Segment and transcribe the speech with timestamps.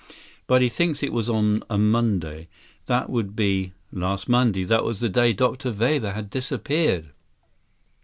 [0.47, 2.47] But he thinks it was on a Monday.
[2.87, 4.63] That would be—" Last Monday!
[4.63, 5.71] That was the day Dr.
[5.71, 7.11] Weber had disappeared!